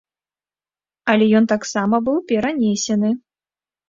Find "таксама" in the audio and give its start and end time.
1.53-1.99